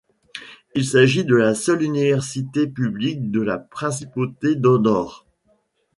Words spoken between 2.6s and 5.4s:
publique de la Principauté d'Andorre.